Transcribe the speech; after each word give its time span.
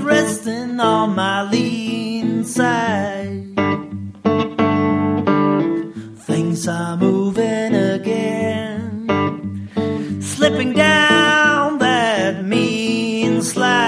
resting 0.00 0.78
on 0.80 1.14
my 1.16 1.42
lean 1.50 2.44
side. 2.44 3.56
Things 6.26 6.68
are 6.68 6.96
moving 6.96 7.74
again, 7.74 9.08
slipping 10.22 10.72
down 10.72 11.78
that 11.78 12.44
mean 12.44 13.42
slide. 13.42 13.81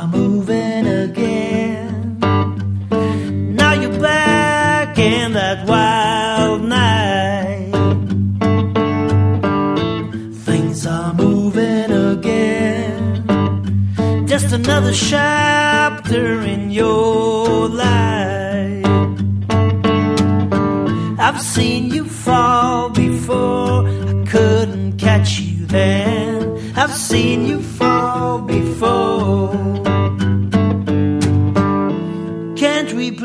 Are 0.00 0.08
moving 0.08 0.86
again. 0.86 2.18
Now 3.54 3.72
you're 3.74 4.00
back 4.00 4.98
in 4.98 5.34
that 5.34 5.66
wild 5.66 6.62
night. 6.62 7.70
Things 10.46 10.86
are 10.86 11.12
moving 11.12 11.90
again. 12.12 13.26
Just 14.26 14.52
another 14.52 14.92
chapter 14.92 16.40
in 16.54 16.70
your 16.70 17.68
life. 17.68 18.86
I've 21.26 21.42
seen 21.42 21.90
you 21.90 22.04
fall 22.06 22.88
before, 22.88 23.86
I 23.86 24.24
couldn't 24.26 24.96
catch 24.96 25.40
you 25.40 25.66
then. 25.66 26.58
I've 26.74 26.94
seen 26.94 27.46
you 27.46 27.60
fall 27.60 28.38
before. 28.40 28.69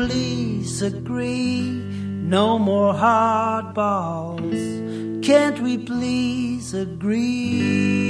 Please 0.06 0.82
agree? 0.82 1.62
No 2.36 2.60
more 2.60 2.94
hardballs. 2.94 4.62
Can't 5.24 5.58
we 5.58 5.78
please 5.78 6.72
agree? 6.74 8.05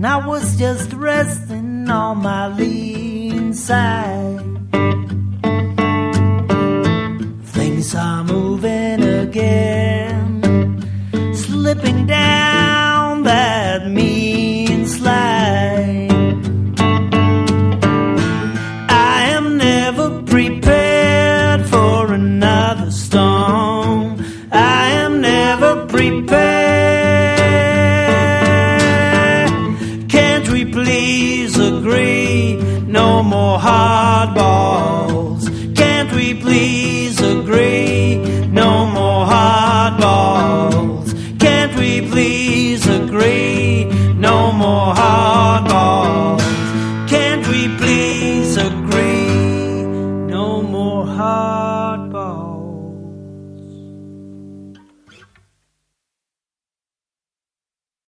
And 0.00 0.06
I 0.06 0.26
was 0.26 0.56
just 0.56 0.94
resting 0.94 1.90
on 1.90 2.22
my 2.22 2.48
lean 2.48 3.52
side. 3.52 4.40
Things 7.44 7.94
are 7.94 8.24
moving 8.24 9.02
again. 9.02 10.82
Slipping 11.34 12.06
down 12.06 13.24
that 13.24 13.90
mean 13.90 14.86
slide. 14.86 16.08
I 18.88 19.24
am 19.36 19.58
never 19.58 20.22
prepared 20.22 21.66
for 21.66 22.10
another 22.14 22.90
storm. 22.90 24.24
I 24.50 24.92
am 24.92 25.20
never 25.20 25.84
prepared. 25.88 26.59
hardball. 33.58 34.49